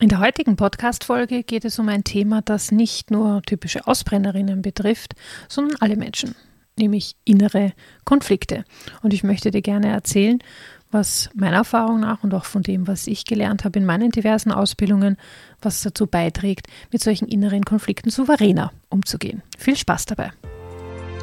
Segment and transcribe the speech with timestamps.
[0.00, 5.14] In der heutigen Podcast-Folge geht es um ein Thema, das nicht nur typische Ausbrennerinnen betrifft,
[5.48, 6.34] sondern alle Menschen,
[6.76, 7.72] nämlich innere
[8.04, 8.64] Konflikte.
[9.02, 10.40] Und ich möchte dir gerne erzählen,
[10.90, 14.50] was meiner Erfahrung nach und auch von dem, was ich gelernt habe in meinen diversen
[14.50, 15.16] Ausbildungen,
[15.62, 19.42] was dazu beiträgt, mit solchen inneren Konflikten souveräner umzugehen.
[19.58, 20.32] Viel Spaß dabei!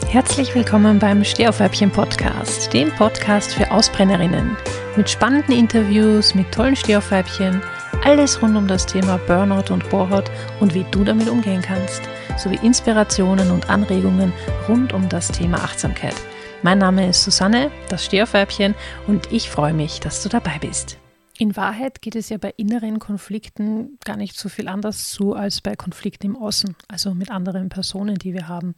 [0.07, 4.57] Herzlich willkommen beim Stehaufweibchen Podcast, dem Podcast für Ausbrennerinnen
[4.97, 7.61] mit spannenden Interviews, mit tollen Stehaufweibchen,
[8.03, 12.01] alles rund um das Thema Burnout und Bohrhaut und wie du damit umgehen kannst,
[12.37, 14.33] sowie Inspirationen und Anregungen
[14.67, 16.15] rund um das Thema Achtsamkeit.
[16.63, 18.75] Mein Name ist Susanne, das Stehaufweibchen,
[19.07, 20.97] und ich freue mich, dass du dabei bist.
[21.37, 25.61] In Wahrheit geht es ja bei inneren Konflikten gar nicht so viel anders zu als
[25.61, 28.75] bei Konflikten im Außen, also mit anderen Personen, die wir haben.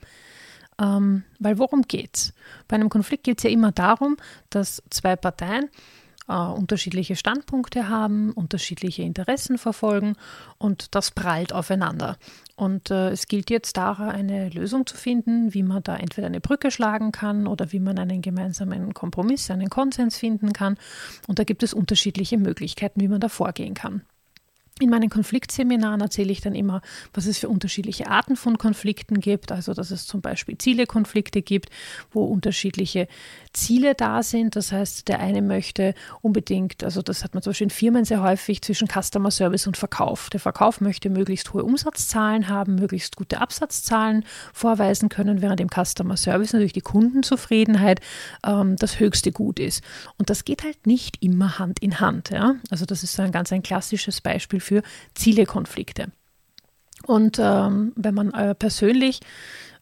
[0.81, 2.34] Ähm, weil worum geht's?
[2.67, 4.17] Bei einem Konflikt geht es ja immer darum,
[4.50, 5.70] dass zwei Parteien
[6.27, 10.16] äh, unterschiedliche Standpunkte haben, unterschiedliche Interessen verfolgen
[10.58, 12.18] und das prallt aufeinander.
[12.55, 16.42] Und äh, es gilt jetzt daran, eine Lösung zu finden, wie man da entweder eine
[16.42, 20.78] Brücke schlagen kann oder wie man einen gemeinsamen Kompromiss, einen Konsens finden kann.
[21.28, 24.03] Und da gibt es unterschiedliche Möglichkeiten, wie man da vorgehen kann.
[24.80, 26.82] In meinen Konfliktseminaren erzähle ich dann immer,
[27.14, 29.52] was es für unterschiedliche Arten von Konflikten gibt.
[29.52, 31.70] Also, dass es zum Beispiel Zielekonflikte gibt,
[32.12, 33.08] wo unterschiedliche
[33.54, 34.56] Ziele da sind.
[34.56, 38.24] Das heißt, der eine möchte unbedingt, also das hat man zum Beispiel in Firmen sehr
[38.24, 40.32] häufig zwischen Customer Service und Verkauf.
[40.32, 46.18] Der Verkauf möchte möglichst hohe Umsatzzahlen haben, möglichst gute Absatzzahlen vorweisen können, während im Customer
[46.18, 48.02] Service natürlich die Kundenzufriedenheit
[48.44, 49.84] ähm, das höchste Gut ist.
[50.18, 52.32] Und das geht halt nicht immer Hand in Hand.
[52.32, 52.56] Ja?
[52.72, 54.81] Also, das ist ein ganz ein klassisches Beispiel für
[55.14, 56.11] Zielekonflikte.
[57.06, 59.20] Und ähm, wenn man äh, persönlich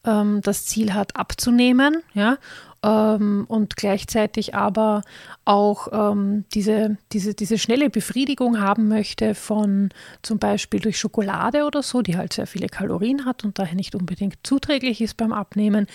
[0.06, 2.38] ähm, das Ziel hat, abzunehmen, ja,
[2.84, 5.04] ähm, und gleichzeitig aber
[5.46, 9.90] auch ähm, diese, diese, diese schnelle Befriedigung haben möchte von
[10.24, 13.94] zum Beispiel durch Schokolade oder so, die halt sehr viele Kalorien hat und daher nicht
[13.94, 15.88] unbedingt zuträglich ist beim Abnehmen,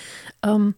[0.45, 0.75] ähm,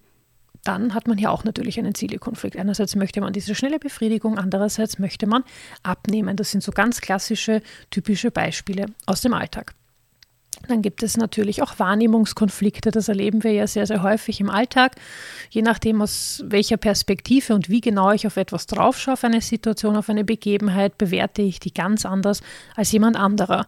[0.65, 2.57] dann hat man hier auch natürlich einen Zielekonflikt.
[2.57, 5.45] Einerseits möchte man diese schnelle Befriedigung, andererseits möchte man
[5.83, 6.37] abnehmen.
[6.37, 9.75] Das sind so ganz klassische, typische Beispiele aus dem Alltag.
[10.67, 12.91] Dann gibt es natürlich auch Wahrnehmungskonflikte.
[12.91, 14.97] Das erleben wir ja sehr, sehr häufig im Alltag.
[15.51, 19.97] Je nachdem, aus welcher Perspektive und wie genau ich auf etwas draufschaue, auf eine Situation,
[19.97, 22.43] auf eine Begebenheit, bewerte ich die ganz anders
[22.75, 23.67] als jemand anderer.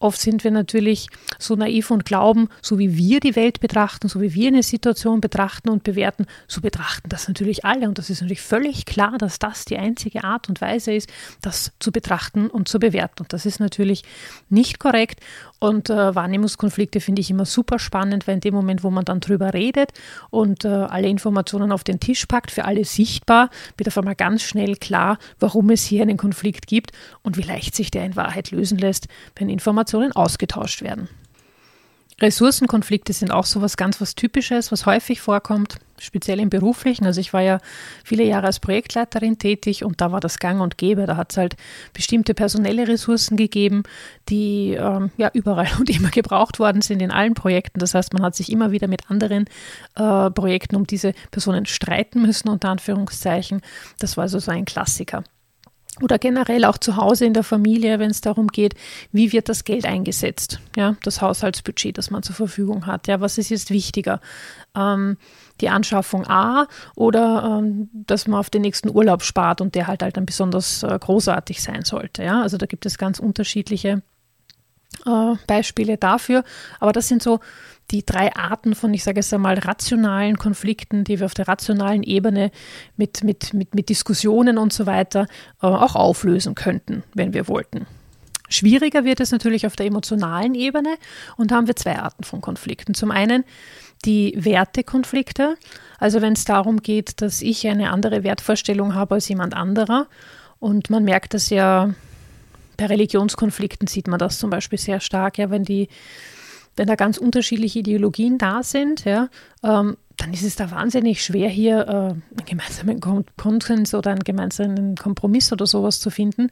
[0.00, 4.20] Oft sind wir natürlich so naiv und glauben, so wie wir die Welt betrachten, so
[4.20, 7.88] wie wir eine Situation betrachten und bewerten, so betrachten das natürlich alle.
[7.88, 11.08] Und das ist natürlich völlig klar, dass das die einzige Art und Weise ist,
[11.42, 13.22] das zu betrachten und zu bewerten.
[13.22, 14.04] Und das ist natürlich
[14.48, 15.20] nicht korrekt.
[15.58, 19.18] Und äh, Wahrnehmungskonflikte finde ich immer super spannend, weil in dem Moment, wo man dann
[19.18, 19.90] drüber redet
[20.30, 24.42] und äh, alle Informationen auf den Tisch packt, für alle sichtbar, wird auf einmal ganz
[24.42, 26.92] schnell klar, warum es hier einen Konflikt gibt
[27.22, 31.08] und wie leicht sich der in Wahrheit lösen lässt, wenn Informationen ausgetauscht werden.
[32.20, 37.06] Ressourcenkonflikte sind auch so was ganz was Typisches, was häufig vorkommt, speziell im Beruflichen.
[37.06, 37.60] Also ich war ja
[38.02, 41.06] viele Jahre als Projektleiterin tätig und da war das Gang und Gäbe.
[41.06, 41.54] Da hat es halt
[41.92, 43.84] bestimmte personelle Ressourcen gegeben,
[44.28, 47.78] die ähm, ja überall und immer gebraucht worden sind in allen Projekten.
[47.78, 49.44] Das heißt, man hat sich immer wieder mit anderen
[49.94, 53.60] äh, Projekten um diese Personen streiten müssen, unter Anführungszeichen.
[54.00, 55.22] Das war also so ein Klassiker
[56.02, 58.74] oder generell auch zu Hause in der Familie, wenn es darum geht,
[59.12, 63.38] wie wird das Geld eingesetzt, ja, das Haushaltsbudget, das man zur Verfügung hat, ja, was
[63.38, 64.20] ist jetzt wichtiger,
[64.76, 65.16] ähm,
[65.60, 70.02] die Anschaffung A oder ähm, dass man auf den nächsten Urlaub spart und der halt
[70.02, 74.02] halt dann besonders äh, großartig sein sollte, ja, also da gibt es ganz unterschiedliche
[75.06, 76.44] äh, Beispiele dafür,
[76.80, 77.40] aber das sind so
[77.90, 82.02] die drei Arten von, ich sage es einmal, rationalen Konflikten, die wir auf der rationalen
[82.02, 82.50] Ebene
[82.96, 85.26] mit, mit, mit, mit Diskussionen und so weiter
[85.62, 87.86] äh, auch auflösen könnten, wenn wir wollten.
[88.50, 90.96] Schwieriger wird es natürlich auf der emotionalen Ebene
[91.36, 92.94] und da haben wir zwei Arten von Konflikten.
[92.94, 93.44] Zum einen
[94.04, 95.56] die Wertekonflikte,
[95.98, 100.06] also wenn es darum geht, dass ich eine andere Wertvorstellung habe als jemand anderer
[100.60, 101.94] und man merkt das ja
[102.78, 105.88] bei Religionskonflikten sieht man das zum Beispiel sehr stark, ja, wenn die
[106.78, 109.28] wenn da ganz unterschiedliche Ideologien da sind, ja,
[109.62, 113.00] ähm, dann ist es da wahnsinnig schwer, hier äh, einen gemeinsamen
[113.36, 116.50] Konsens oder einen gemeinsamen Kompromiss oder sowas zu finden.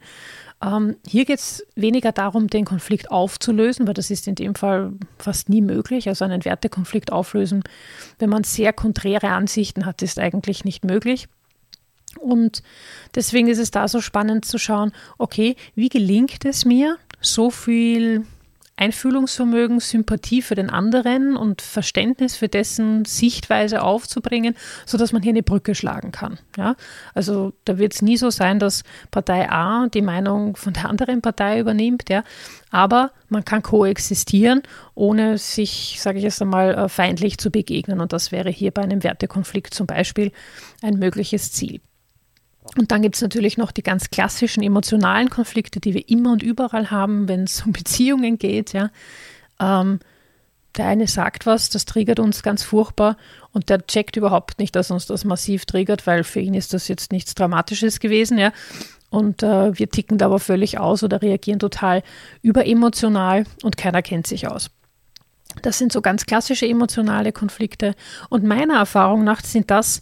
[0.61, 4.93] Ähm, hier geht es weniger darum, den Konflikt aufzulösen, weil das ist in dem Fall
[5.17, 6.07] fast nie möglich.
[6.07, 7.63] Also einen Wertekonflikt auflösen,
[8.19, 11.27] wenn man sehr konträre Ansichten hat, ist eigentlich nicht möglich.
[12.19, 12.63] Und
[13.15, 18.25] deswegen ist es da so spannend zu schauen, okay, wie gelingt es mir, so viel
[18.77, 25.43] Einfühlungsvermögen, Sympathie für den anderen und Verständnis für dessen Sichtweise aufzubringen, sodass man hier eine
[25.43, 26.37] Brücke schlagen kann.
[26.55, 26.75] Ja?
[27.13, 31.21] Also da wird es nie so sein, dass Partei A die Meinung von der anderen
[31.21, 32.23] Partei übernimmt, ja?
[32.69, 34.61] aber man kann koexistieren,
[34.93, 37.99] ohne sich, sage ich jetzt einmal, äh, feindlich zu begegnen.
[37.99, 40.31] Und das wäre hier bei einem Wertekonflikt zum Beispiel
[40.83, 41.81] ein mögliches Ziel.
[42.75, 46.43] Und dann gibt es natürlich noch die ganz klassischen emotionalen Konflikte, die wir immer und
[46.43, 48.73] überall haben, wenn es um Beziehungen geht.
[48.73, 48.89] Ja.
[49.59, 49.99] Ähm,
[50.77, 53.17] der eine sagt was, das triggert uns ganz furchtbar
[53.51, 56.87] und der checkt überhaupt nicht, dass uns das massiv triggert, weil für ihn ist das
[56.87, 58.37] jetzt nichts Dramatisches gewesen.
[58.37, 58.51] Ja.
[59.09, 62.03] Und äh, wir ticken da aber völlig aus oder reagieren total
[62.41, 64.69] überemotional und keiner kennt sich aus.
[65.61, 67.95] Das sind so ganz klassische emotionale Konflikte.
[68.29, 70.01] Und meiner Erfahrung nach sind das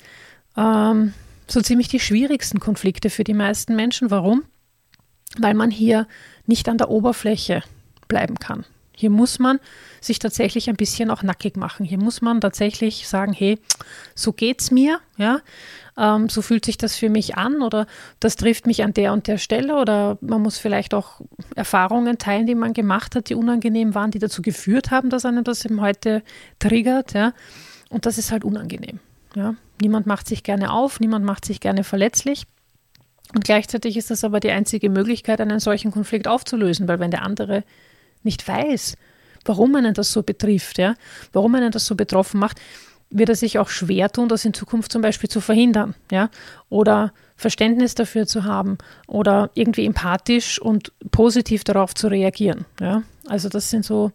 [0.57, 1.13] ähm,
[1.47, 4.11] so ziemlich die schwierigsten Konflikte für die meisten Menschen.
[4.11, 4.43] Warum?
[5.37, 6.07] Weil man hier
[6.45, 7.63] nicht an der Oberfläche
[8.07, 8.65] bleiben kann.
[8.97, 9.59] Hier muss man
[9.99, 11.85] sich tatsächlich ein bisschen auch nackig machen.
[11.85, 13.59] Hier muss man tatsächlich sagen, hey,
[14.13, 15.41] so geht's mir, ja,
[15.97, 17.87] ähm, so fühlt sich das für mich an oder
[18.21, 21.21] das trifft mich an der und der Stelle oder man muss vielleicht auch
[21.55, 25.43] Erfahrungen teilen, die man gemacht hat, die unangenehm waren, die dazu geführt haben, dass einem
[25.43, 26.23] das eben heute
[26.59, 27.33] triggert, ja.
[27.89, 28.99] Und das ist halt unangenehm.
[29.35, 29.55] Ja?
[29.81, 32.45] Niemand macht sich gerne auf, niemand macht sich gerne verletzlich.
[33.33, 37.23] Und gleichzeitig ist das aber die einzige Möglichkeit, einen solchen Konflikt aufzulösen, weil wenn der
[37.23, 37.63] andere
[38.23, 38.95] nicht weiß,
[39.43, 40.95] warum einen das so betrifft, ja,
[41.33, 42.59] warum einen das so betroffen macht,
[43.09, 46.29] wird er sich auch schwer tun, das in Zukunft zum Beispiel zu verhindern, ja,
[46.69, 48.77] oder Verständnis dafür zu haben
[49.07, 53.03] oder irgendwie empathisch und positiv darauf zu reagieren, ja.
[53.27, 54.11] Also das sind so,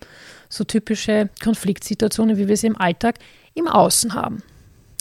[0.48, 3.16] so typische Konfliktsituationen, wie wir sie im Alltag
[3.54, 4.42] im Außen haben.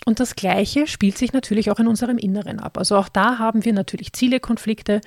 [0.05, 2.77] Und das Gleiche spielt sich natürlich auch in unserem Inneren ab.
[2.77, 5.01] Also auch da haben wir natürlich Zielekonflikte.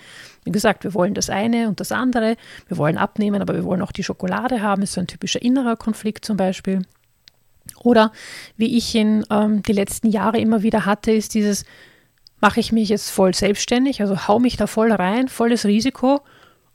[0.45, 2.37] Wie gesagt, wir wollen das eine und das andere.
[2.69, 4.83] Wir wollen abnehmen, aber wir wollen auch die Schokolade haben.
[4.83, 6.83] Ist so ein typischer innerer Konflikt zum Beispiel.
[7.83, 8.13] Oder
[8.57, 11.65] wie ich ihn ähm, die letzten Jahre immer wieder hatte, ist dieses,
[12.41, 16.21] mache ich mich jetzt voll selbstständig, also hau mich da voll rein, volles Risiko,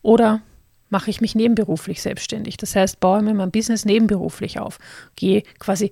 [0.02, 0.42] oder
[0.90, 2.58] mache ich mich nebenberuflich selbstständig.
[2.58, 4.80] Das heißt, baue mir mein Business nebenberuflich auf,
[5.16, 5.92] gehe quasi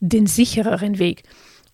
[0.00, 1.24] den sichereren Weg.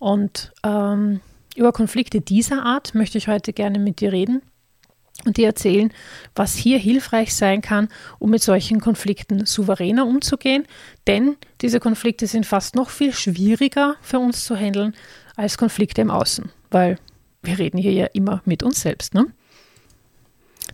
[0.03, 1.21] Und ähm,
[1.55, 4.43] über Konflikte dieser Art möchte ich heute gerne mit dir reden
[5.25, 5.93] und dir erzählen,
[6.35, 7.89] was hier hilfreich sein kann,
[8.19, 10.67] um mit solchen Konflikten souveräner umzugehen.
[11.07, 14.97] Denn diese Konflikte sind fast noch viel schwieriger für uns zu handeln
[15.37, 16.99] als Konflikte im Außen, weil
[17.41, 19.15] wir reden hier ja immer mit uns selbst.
[19.15, 19.27] Ne?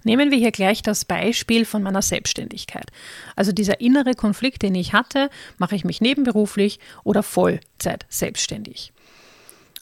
[0.05, 2.91] Nehmen wir hier gleich das Beispiel von meiner Selbstständigkeit.
[3.37, 5.29] Also dieser innere Konflikt, den ich hatte,
[5.59, 8.95] mache ich mich nebenberuflich oder Vollzeit selbstständig.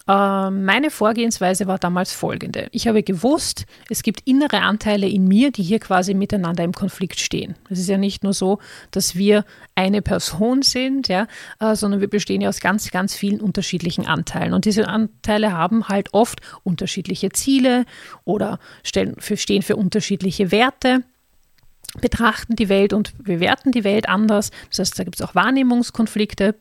[0.09, 2.69] Ähm, meine Vorgehensweise war damals folgende.
[2.71, 7.19] Ich habe gewusst, es gibt innere Anteile in mir, die hier quasi miteinander im Konflikt
[7.19, 7.57] stehen.
[7.71, 8.61] Es ist ja nicht nur so,
[8.93, 9.45] dass wir
[9.75, 11.27] eine Person sind, ja,
[11.59, 14.53] äh, sondern wir bestehen ja aus ganz, ganz vielen unterschiedlichen Anteilen.
[14.53, 17.85] Und diese Anteile haben halt oft unterschiedliche Ziele
[18.25, 18.61] oder
[19.19, 21.03] für, stehen für unterschiedliche Werte
[22.01, 24.51] betrachten die Welt und bewerten die Welt anders.
[24.69, 26.55] Das heißt, da gibt es auch Wahrnehmungskonflikte.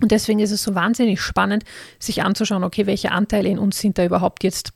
[0.00, 1.64] Und deswegen ist es so wahnsinnig spannend,
[1.98, 4.72] sich anzuschauen, okay, welche Anteile in uns sind da überhaupt jetzt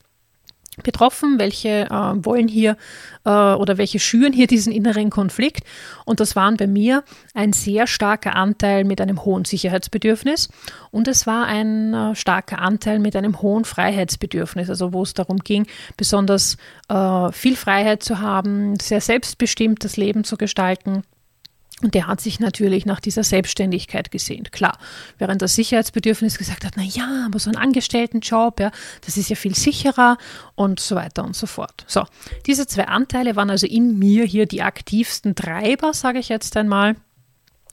[0.82, 2.76] betroffen, welche äh, wollen hier
[3.24, 5.64] äh, oder welche schüren hier diesen inneren Konflikt.
[6.06, 7.04] Und das waren bei mir
[7.34, 10.48] ein sehr starker Anteil mit einem hohen Sicherheitsbedürfnis
[10.90, 15.38] und es war ein äh, starker Anteil mit einem hohen Freiheitsbedürfnis, also wo es darum
[15.38, 15.66] ging,
[15.96, 16.56] besonders
[16.88, 21.02] äh, viel Freiheit zu haben, sehr selbstbestimmt das Leben zu gestalten
[21.82, 24.52] und der hat sich natürlich nach dieser Selbstständigkeit gesehnt.
[24.52, 24.78] Klar,
[25.18, 28.70] während das Sicherheitsbedürfnis gesagt hat, na ja, aber so ein Angestelltenjob, ja,
[29.04, 30.16] das ist ja viel sicherer
[30.54, 31.84] und so weiter und so fort.
[31.86, 32.04] So,
[32.46, 36.96] diese zwei Anteile waren also in mir hier die aktivsten Treiber, sage ich jetzt einmal.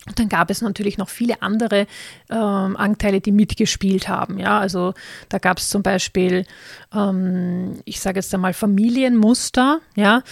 [0.07, 1.85] Und dann gab es natürlich noch viele andere
[2.29, 4.39] ähm, Anteile, die mitgespielt haben.
[4.39, 4.93] Ja, also
[5.27, 6.45] da gab es zum Beispiel,
[6.93, 10.23] ähm, ich sage jetzt einmal Familienmuster, ja,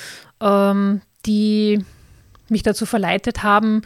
[0.42, 1.84] ähm, die
[2.50, 3.82] mich dazu verleitet haben,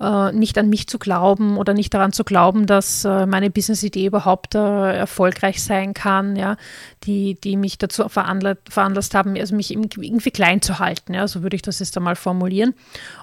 [0.00, 4.06] äh, nicht an mich zu glauben oder nicht daran zu glauben, dass äh, meine Business-Idee
[4.06, 6.56] überhaupt äh, erfolgreich sein kann, ja,
[7.04, 11.42] die, die mich dazu veranlasst, veranlasst haben, also mich irgendwie klein zu halten, ja, so
[11.42, 12.74] würde ich das jetzt einmal formulieren.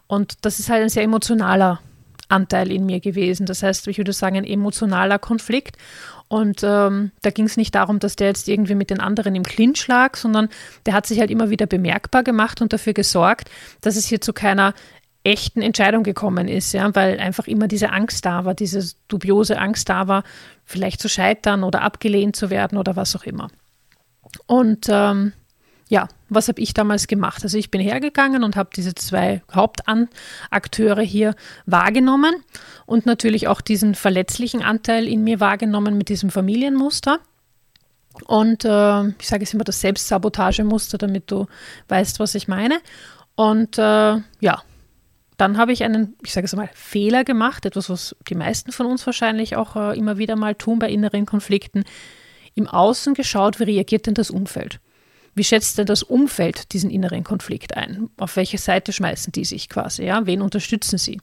[0.08, 1.80] Und das ist halt ein sehr emotionaler
[2.30, 3.46] Anteil in mir gewesen.
[3.46, 5.78] Das heißt, ich würde sagen, ein emotionaler Konflikt.
[6.28, 9.44] Und ähm, da ging es nicht darum, dass der jetzt irgendwie mit den anderen im
[9.44, 10.50] Clinch lag, sondern
[10.86, 13.52] der hat sich halt immer wieder bemerkbar gemacht und dafür gesorgt,
[13.82, 14.74] dass es hier zu keiner
[15.24, 19.90] echten Entscheidung gekommen ist, ja, weil einfach immer diese Angst da war, diese dubiose Angst
[19.90, 20.24] da war,
[20.66, 23.50] vielleicht zu scheitern oder abgelehnt zu werden oder was auch immer.
[24.48, 25.34] Und ähm,
[25.94, 27.44] ja, was habe ich damals gemacht?
[27.44, 31.36] Also ich bin hergegangen und habe diese zwei Hauptakteure hier
[31.68, 32.34] wahrgenommen
[32.88, 37.20] und natürlich auch diesen verletzlichen Anteil in mir wahrgenommen mit diesem Familienmuster.
[38.26, 41.46] Und äh, ich sage es immer das Selbstsabotagemuster, damit du
[41.90, 42.80] weißt, was ich meine.
[43.36, 44.64] Und äh, ja,
[45.38, 48.88] dann habe ich einen, ich sage es mal, Fehler gemacht, etwas, was die meisten von
[48.88, 51.84] uns wahrscheinlich auch äh, immer wieder mal tun bei inneren Konflikten.
[52.56, 54.80] Im Außen geschaut, wie reagiert denn das Umfeld?
[55.36, 58.10] Wie schätzt denn das Umfeld diesen inneren Konflikt ein?
[58.18, 60.04] Auf welche Seite schmeißen die sich quasi?
[60.06, 60.26] Ja?
[60.26, 61.20] Wen unterstützen sie?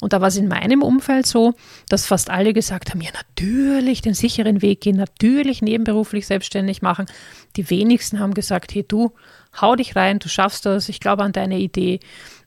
[0.00, 1.54] Und da war es in meinem Umfeld so,
[1.88, 7.06] dass fast alle gesagt haben, ja natürlich den sicheren Weg gehen, natürlich nebenberuflich selbstständig machen.
[7.56, 9.12] Die wenigsten haben gesagt, hey du,
[9.60, 12.00] hau dich rein, du schaffst das, ich glaube an deine Idee,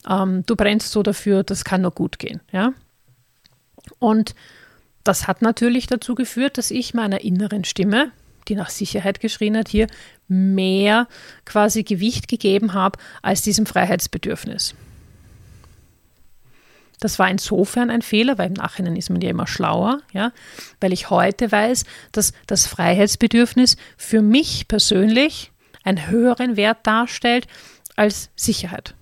[0.10, 2.40] ähm, du brennst so dafür, das kann nur gut gehen.
[2.52, 2.74] Ja?
[4.00, 4.34] Und
[5.04, 8.12] das hat natürlich dazu geführt, dass ich meiner inneren Stimme,
[8.48, 9.88] die nach Sicherheit geschrien hat, hier
[10.28, 11.08] mehr
[11.46, 14.76] quasi Gewicht gegeben habe als diesem Freiheitsbedürfnis.
[17.02, 20.32] Das war insofern ein Fehler, weil im Nachhinein ist man ja immer schlauer, ja,
[20.80, 25.52] weil ich heute weiß, dass das Freiheitsbedürfnis für mich persönlich
[25.84, 27.48] einen höheren Wert darstellt
[27.96, 28.94] als Sicherheit.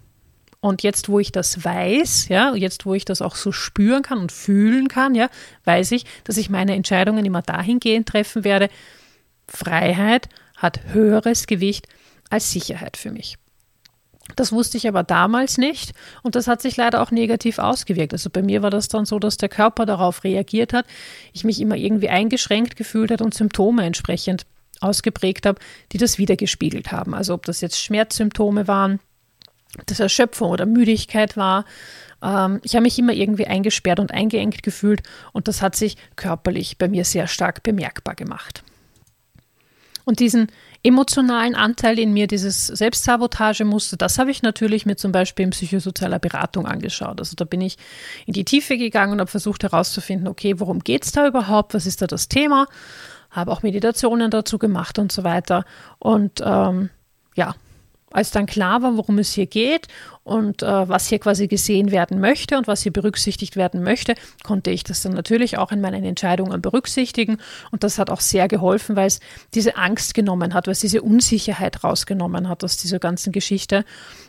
[0.62, 4.18] Und jetzt, wo ich das weiß, ja, jetzt, wo ich das auch so spüren kann
[4.18, 5.30] und fühlen kann, ja,
[5.66, 8.70] weiß ich, dass ich meine Entscheidungen immer dahingehend treffen werde.
[9.50, 11.88] Freiheit hat höheres Gewicht
[12.30, 13.38] als Sicherheit für mich.
[14.36, 18.14] Das wusste ich aber damals nicht und das hat sich leider auch negativ ausgewirkt.
[18.14, 20.86] Also bei mir war das dann so, dass der Körper darauf reagiert hat,
[21.34, 24.46] ich mich immer irgendwie eingeschränkt gefühlt hat und Symptome entsprechend
[24.82, 25.60] ausgeprägt habe,
[25.92, 27.14] die das wiedergespiegelt haben.
[27.14, 29.00] Also ob das jetzt Schmerzsymptome waren,
[29.86, 31.66] das Erschöpfung oder Müdigkeit war.
[32.22, 35.04] Ähm, ich habe mich immer irgendwie eingesperrt und eingeengt gefühlt
[35.34, 38.64] und das hat sich körperlich bei mir sehr stark bemerkbar gemacht.
[40.10, 40.48] Und diesen
[40.82, 46.18] emotionalen Anteil in mir, dieses Selbstsabotagemuster, das habe ich natürlich mit zum Beispiel in psychosozialer
[46.18, 47.20] Beratung angeschaut.
[47.20, 47.78] Also da bin ich
[48.26, 51.86] in die Tiefe gegangen und habe versucht herauszufinden, okay, worum geht es da überhaupt, was
[51.86, 52.66] ist da das Thema,
[53.30, 55.64] habe auch Meditationen dazu gemacht und so weiter.
[56.00, 56.90] Und ähm,
[57.36, 57.54] ja,
[58.10, 59.90] als dann klar war, worum es hier geht
[60.30, 64.70] und äh, was hier quasi gesehen werden möchte und was hier berücksichtigt werden möchte, konnte
[64.70, 67.38] ich das dann natürlich auch in meinen Entscheidungen berücksichtigen.
[67.72, 69.20] Und das hat auch sehr geholfen, weil es
[69.54, 73.84] diese Angst genommen hat, weil es diese Unsicherheit rausgenommen hat aus dieser ganzen Geschichte.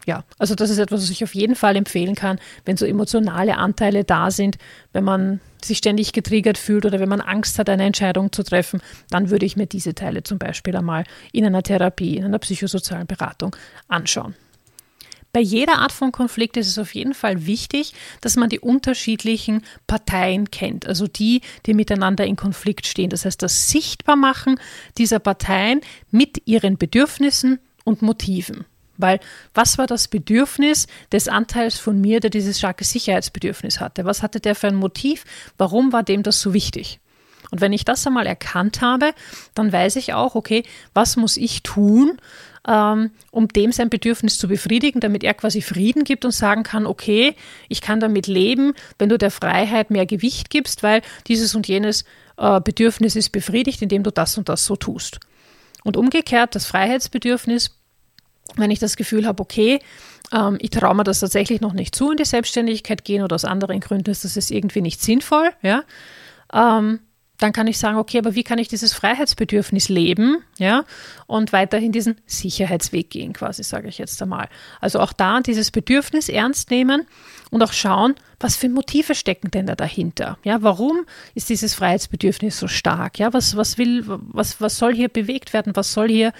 [0.07, 3.59] Ja, also das ist etwas, was ich auf jeden Fall empfehlen kann, wenn so emotionale
[3.59, 4.57] Anteile da sind,
[4.92, 8.80] wenn man sich ständig getriggert fühlt oder wenn man Angst hat, eine Entscheidung zu treffen,
[9.11, 13.07] dann würde ich mir diese Teile zum Beispiel einmal in einer Therapie, in einer psychosozialen
[13.07, 13.54] Beratung
[13.88, 14.35] anschauen.
[15.33, 19.63] Bei jeder Art von Konflikt ist es auf jeden Fall wichtig, dass man die unterschiedlichen
[19.87, 23.11] Parteien kennt, also die, die miteinander in Konflikt stehen.
[23.11, 24.59] Das heißt, das Sichtbarmachen
[24.99, 28.65] dieser Parteien mit ihren Bedürfnissen und Motiven.
[28.97, 29.21] Weil
[29.55, 34.05] was war das Bedürfnis des Anteils von mir, der dieses starke Sicherheitsbedürfnis hatte?
[34.05, 35.25] Was hatte der für ein Motiv?
[35.57, 37.01] Warum war dem das so wichtig?
[37.50, 39.12] Und wenn ich das einmal erkannt habe,
[39.54, 40.62] dann weiß ich auch, okay,
[40.95, 42.19] was muss ich tun,
[42.69, 46.87] ähm, um dem sein Bedürfnis zu befriedigen, damit er quasi Frieden gibt und sagen kann,
[46.87, 47.35] okay,
[47.69, 52.04] ich kann damit leben, wenn du der Freiheit mehr Gewicht gibst, weil dieses und jenes
[52.37, 55.21] äh, Bedürfnis ist befriedigt, indem du das und das so tust.
[55.83, 57.80] Und umgekehrt, das Freiheitsbedürfnis
[58.57, 59.80] wenn ich das Gefühl habe, okay,
[60.33, 63.45] ähm, ich traue mir das tatsächlich noch nicht zu, in die Selbstständigkeit gehen oder aus
[63.45, 65.85] anderen Gründen ist das irgendwie nicht sinnvoll, ja,
[66.52, 67.00] ähm,
[67.41, 70.85] dann kann ich sagen, okay, aber wie kann ich dieses Freiheitsbedürfnis leben, ja,
[71.27, 74.49] und weiterhin diesen Sicherheitsweg gehen, quasi, sage ich jetzt einmal.
[74.81, 77.07] Also auch da dieses Bedürfnis ernst nehmen
[77.51, 80.39] und auch schauen, was für Motive stecken denn da dahinter?
[80.45, 83.19] Ja, warum ist dieses Freiheitsbedürfnis so stark?
[83.19, 85.75] Ja, was, was will, was, was soll hier bewegt werden?
[85.75, 86.33] Was soll hier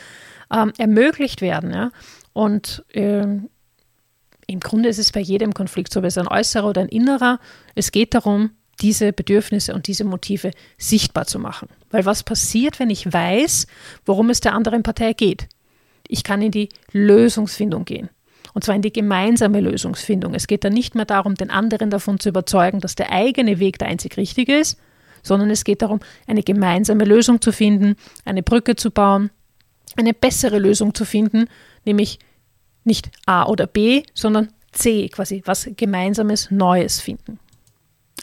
[0.51, 1.73] ähm, ermöglicht werden.
[1.73, 1.91] Ja?
[2.33, 3.49] Und ähm,
[4.47, 7.39] im Grunde ist es bei jedem Konflikt so, ob es ein äußerer oder ein innerer.
[7.75, 11.69] Es geht darum, diese Bedürfnisse und diese Motive sichtbar zu machen.
[11.91, 13.67] Weil was passiert, wenn ich weiß,
[14.07, 15.49] worum es der anderen Partei geht?
[16.09, 18.11] Ich kann in die Lösungsfindung gehen.
[18.53, 20.35] Und zwar in die gemeinsame Lösungsfindung.
[20.35, 23.79] Es geht dann nicht mehr darum, den anderen davon zu überzeugen, dass der eigene Weg
[23.79, 24.79] der einzig richtige ist,
[25.23, 29.31] sondern es geht darum, eine gemeinsame Lösung zu finden, eine Brücke zu bauen,
[29.97, 31.47] eine bessere Lösung zu finden,
[31.85, 32.19] nämlich
[32.85, 37.39] nicht A oder B, sondern C, quasi was gemeinsames Neues finden.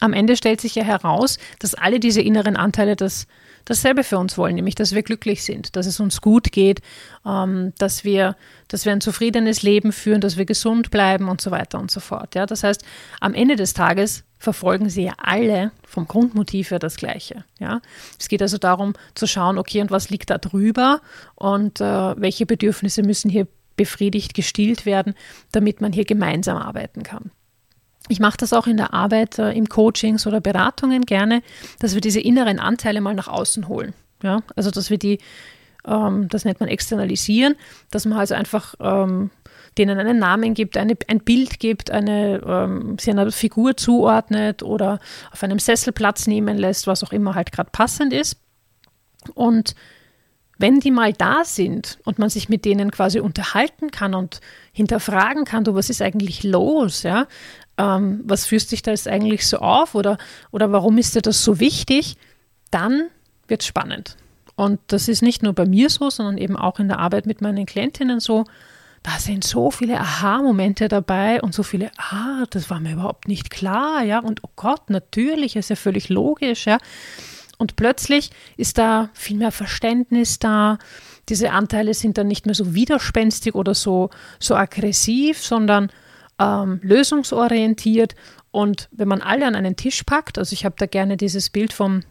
[0.00, 3.26] Am Ende stellt sich ja heraus, dass alle diese inneren Anteile das,
[3.64, 6.80] dasselbe für uns wollen, nämlich dass wir glücklich sind, dass es uns gut geht,
[7.26, 8.36] ähm, dass, wir,
[8.68, 12.00] dass wir ein zufriedenes Leben führen, dass wir gesund bleiben und so weiter und so
[12.00, 12.34] fort.
[12.34, 12.46] Ja?
[12.46, 12.84] Das heißt,
[13.20, 17.44] am Ende des Tages verfolgen sie ja alle vom Grundmotiv her das Gleiche.
[17.58, 17.80] Ja?
[18.18, 21.00] Es geht also darum zu schauen, okay, und was liegt da drüber
[21.34, 25.14] und äh, welche Bedürfnisse müssen hier befriedigt, gestillt werden,
[25.52, 27.30] damit man hier gemeinsam arbeiten kann.
[28.08, 31.42] Ich mache das auch in der Arbeit, äh, im Coachings oder Beratungen gerne,
[31.78, 33.94] dass wir diese inneren Anteile mal nach außen holen.
[34.22, 34.40] Ja?
[34.56, 35.18] Also, dass wir die,
[35.86, 37.54] ähm, das nennt man externalisieren,
[37.90, 39.30] dass man also einfach ähm,
[39.78, 44.98] denen einen Namen gibt, eine, ein Bild gibt, eine, ähm, sie einer Figur zuordnet oder
[45.30, 48.38] auf einem Sessel Platz nehmen lässt, was auch immer halt gerade passend ist.
[49.34, 49.74] Und
[50.58, 54.40] wenn die mal da sind und man sich mit denen quasi unterhalten kann und
[54.72, 57.28] hinterfragen kann, du, was ist eigentlich los, ja?
[57.78, 60.18] Ähm, was führst dich da jetzt eigentlich so auf oder,
[60.50, 62.16] oder warum ist dir das so wichtig,
[62.70, 63.08] dann
[63.46, 64.16] wird es spannend.
[64.56, 67.40] Und das ist nicht nur bei mir so, sondern eben auch in der Arbeit mit
[67.40, 68.44] meinen Klientinnen so.
[69.04, 73.50] Da sind so viele Aha-Momente dabei und so viele, ah, das war mir überhaupt nicht
[73.50, 76.78] klar, ja, und oh Gott, natürlich, ist ja völlig logisch, ja.
[77.58, 80.78] Und plötzlich ist da viel mehr Verständnis da.
[81.28, 85.90] Diese Anteile sind dann nicht mehr so widerspenstig oder so, so aggressiv, sondern
[86.38, 88.14] ähm, lösungsorientiert.
[88.50, 91.72] Und wenn man alle an einen Tisch packt, also ich habe da gerne dieses Bild
[91.72, 92.02] vom,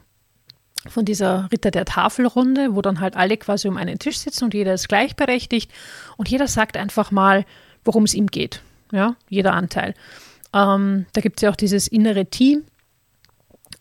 [0.88, 4.54] von dieser Ritter der Tafelrunde, wo dann halt alle quasi um einen Tisch sitzen und
[4.54, 5.72] jeder ist gleichberechtigt
[6.18, 7.46] und jeder sagt einfach mal,
[7.84, 8.62] worum es ihm geht.
[8.92, 9.96] Ja, jeder Anteil.
[10.54, 12.64] Ähm, da gibt es ja auch dieses innere Team,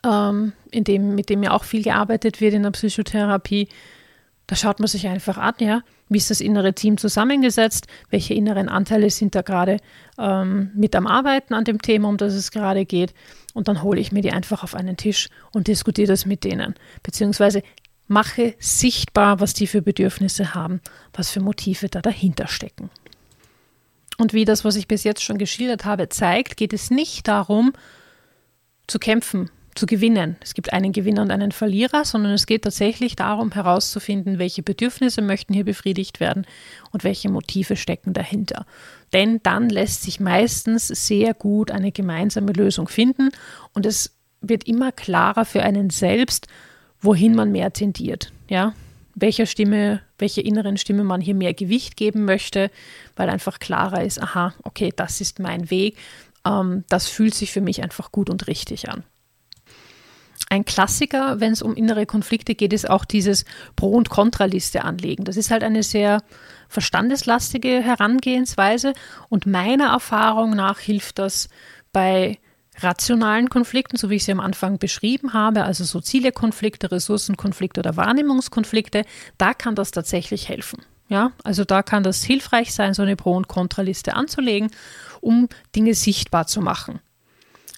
[0.04, 3.68] ähm, in dem, mit dem ja auch viel gearbeitet wird in der Psychotherapie.
[4.46, 8.68] Da schaut man sich einfach an, ja, wie ist das innere Team zusammengesetzt, welche inneren
[8.68, 9.78] Anteile sind da gerade
[10.18, 13.12] ähm, mit am Arbeiten an dem Thema, um das es gerade geht.
[13.54, 16.74] Und dann hole ich mir die einfach auf einen Tisch und diskutiere das mit denen.
[17.02, 17.62] Beziehungsweise
[18.06, 20.80] mache sichtbar, was die für Bedürfnisse haben,
[21.12, 22.90] was für Motive da dahinter stecken.
[24.18, 27.72] Und wie das, was ich bis jetzt schon geschildert habe, zeigt, geht es nicht darum,
[28.86, 30.37] zu kämpfen zu gewinnen.
[30.40, 35.23] Es gibt einen Gewinner und einen Verlierer, sondern es geht tatsächlich darum herauszufinden, welche Bedürfnisse
[35.23, 36.47] möchten hier befriedigt werden
[36.92, 38.66] und welche Motive stecken dahinter.
[39.12, 43.30] Denn dann lässt sich meistens sehr gut eine gemeinsame Lösung finden
[43.73, 46.49] und es wird immer klarer für einen selbst,
[47.00, 48.33] wohin man mehr tendiert.
[48.49, 48.75] Ja,
[49.14, 52.71] welcher Stimme, welche inneren Stimme man hier mehr Gewicht geben möchte,
[53.16, 55.97] weil einfach klarer ist, aha, okay, das ist mein Weg,
[56.47, 59.04] ähm, das fühlt sich für mich einfach gut und richtig an.
[60.48, 65.24] Ein Klassiker, wenn es um innere Konflikte geht, ist auch dieses Pro- und Kontraliste anlegen.
[65.24, 66.22] Das ist halt eine sehr
[66.68, 68.92] verstandeslastige Herangehensweise
[69.28, 71.48] und meiner Erfahrung nach hilft das
[71.92, 72.38] bei
[72.78, 77.96] rationalen Konflikten, so wie ich sie am Anfang beschrieben habe, also so Zielekonflikte, Ressourcenkonflikte oder
[77.96, 79.04] Wahrnehmungskonflikte,
[79.38, 80.82] da kann das tatsächlich helfen.
[81.09, 84.70] Ja, also da kann das hilfreich sein, so eine Pro- und Kontraliste anzulegen,
[85.20, 87.00] um Dinge sichtbar zu machen.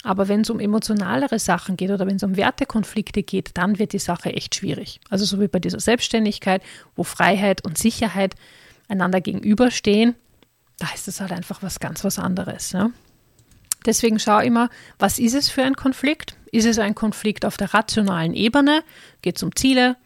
[0.08, 3.92] Aber wenn es um emotionalere Sachen geht oder wenn es um Wertekonflikte geht, dann wird
[3.92, 5.00] die Sache echt schwierig.
[5.10, 6.62] Also so wie bei dieser Selbstständigkeit,
[6.96, 8.34] wo Freiheit und Sicherheit
[8.88, 10.14] einander gegenüberstehen,
[10.78, 12.72] da ist es halt einfach was ganz was anderes.
[12.72, 12.88] Ja?
[13.84, 16.38] Deswegen schau immer, was ist es für ein Konflikt?
[16.52, 18.84] Ist es ein Konflikt auf der rationalen Ebene?
[19.20, 19.98] Geht es um Ziele?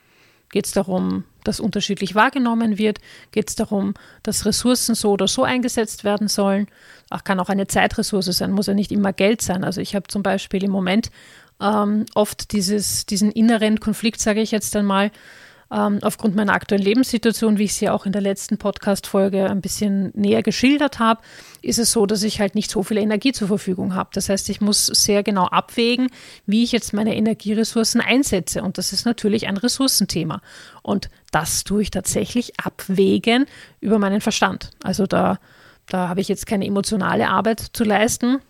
[0.51, 2.99] Geht es darum, dass unterschiedlich wahrgenommen wird?
[3.31, 6.67] Geht es darum, dass Ressourcen so oder so eingesetzt werden sollen?
[7.11, 9.65] Auch kann auch eine Zeitressource sein, muss ja nicht immer Geld sein.
[9.65, 11.11] Also ich habe zum Beispiel im Moment
[11.61, 15.11] ähm, oft dieses, diesen inneren Konflikt, sage ich jetzt einmal,
[15.73, 20.11] ähm, aufgrund meiner aktuellen Lebenssituation, wie ich sie auch in der letzten Podcast-Folge ein bisschen
[20.15, 21.23] näher geschildert habe,
[21.63, 24.11] ist es so, dass ich halt nicht so viel Energie zur Verfügung habe.
[24.13, 26.09] Das heißt, ich muss sehr genau abwägen,
[26.45, 28.63] wie ich jetzt meine Energieressourcen einsetze.
[28.63, 30.43] Und das ist natürlich ein Ressourcenthema.
[30.83, 33.47] Und das tue ich tatsächlich abwägen
[33.81, 34.71] über meinen Verstand.
[34.83, 35.39] Also da,
[35.89, 38.41] da habe ich jetzt keine emotionale Arbeit zu leisten.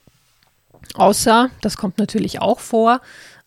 [0.94, 3.00] Außer, das kommt natürlich auch vor,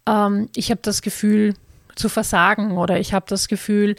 [0.07, 1.55] ähm, ich habe das Gefühl,
[1.95, 3.95] zu versagen oder ich habe das Gefühl,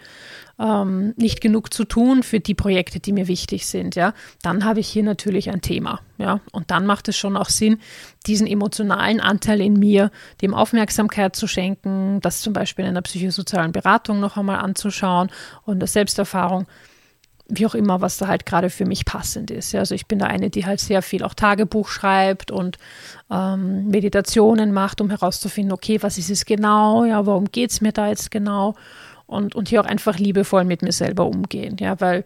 [0.59, 4.81] ähm, nicht genug zu tun für die Projekte, die mir wichtig sind, ja, dann habe
[4.81, 7.79] ich hier natürlich ein Thema, ja, und dann macht es schon auch Sinn,
[8.27, 13.73] diesen emotionalen Anteil in mir, dem Aufmerksamkeit zu schenken, das zum Beispiel in einer psychosozialen
[13.73, 15.31] Beratung noch einmal anzuschauen
[15.65, 16.67] und der Selbsterfahrung
[17.49, 19.75] wie auch immer, was da halt gerade für mich passend ist.
[19.75, 22.79] Also ich bin da eine, die halt sehr viel auch Tagebuch schreibt und
[23.31, 27.93] ähm, Meditationen macht, um herauszufinden, okay, was ist es genau, ja, warum geht es mir
[27.93, 28.75] da jetzt genau
[29.27, 32.25] und, und hier auch einfach liebevoll mit mir selber umgehen, ja, weil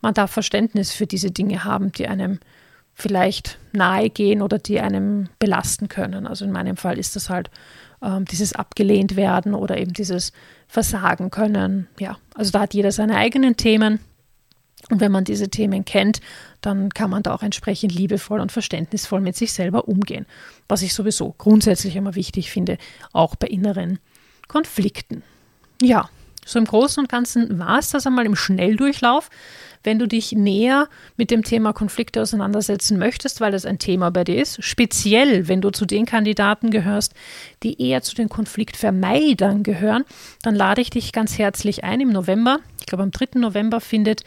[0.00, 2.38] man darf Verständnis für diese Dinge haben, die einem
[2.94, 6.26] vielleicht nahe gehen oder die einem belasten können.
[6.26, 7.50] Also in meinem Fall ist das halt
[8.02, 10.32] ähm, dieses abgelehnt werden oder eben dieses
[10.66, 11.86] Versagen können.
[11.98, 14.00] Ja, also da hat jeder seine eigenen Themen.
[14.90, 16.20] Und wenn man diese Themen kennt,
[16.60, 20.26] dann kann man da auch entsprechend liebevoll und verständnisvoll mit sich selber umgehen.
[20.68, 22.78] Was ich sowieso grundsätzlich immer wichtig finde,
[23.12, 23.98] auch bei inneren
[24.46, 25.22] Konflikten.
[25.82, 26.08] Ja,
[26.48, 29.28] so im Großen und Ganzen war es das einmal im Schnelldurchlauf.
[29.84, 30.88] Wenn du dich näher
[31.18, 35.60] mit dem Thema Konflikte auseinandersetzen möchtest, weil das ein Thema bei dir ist, speziell wenn
[35.60, 37.12] du zu den Kandidaten gehörst,
[37.62, 40.04] die eher zu den Konfliktvermeidern gehören,
[40.42, 42.60] dann lade ich dich ganz herzlich ein im November.
[42.80, 43.38] Ich glaube, am 3.
[43.38, 44.24] November findet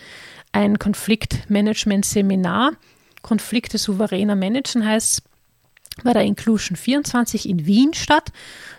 [0.51, 2.73] ein Konfliktmanagement-Seminar.
[3.21, 5.23] Konflikte souveräner managen heißt
[6.03, 8.31] bei der Inclusion 24 in Wien statt,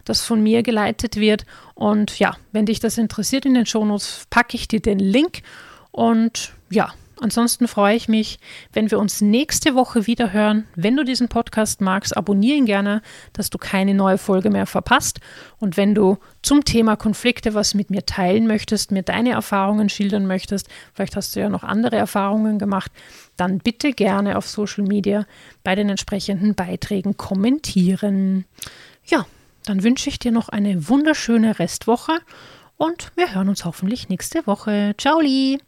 [0.05, 1.45] das von mir geleitet wird.
[1.75, 5.43] Und ja, wenn dich das interessiert in den Shownotes, packe ich dir den Link.
[5.91, 8.39] Und ja, ansonsten freue ich mich,
[8.73, 10.67] wenn wir uns nächste Woche wieder hören.
[10.75, 15.21] Wenn du diesen Podcast magst, abonniere ihn gerne, dass du keine neue Folge mehr verpasst.
[15.59, 20.27] Und wenn du zum Thema Konflikte was mit mir teilen möchtest, mir deine Erfahrungen schildern
[20.27, 22.93] möchtest, vielleicht hast du ja noch andere Erfahrungen gemacht,
[23.37, 25.25] dann bitte gerne auf Social Media
[25.65, 28.45] bei den entsprechenden Beiträgen kommentieren.
[29.07, 29.27] Ja,
[29.65, 32.13] dann wünsche ich dir noch eine wunderschöne Restwoche
[32.77, 34.95] und wir hören uns hoffentlich nächste Woche.
[34.99, 35.21] Ciao!
[35.21, 35.59] Li.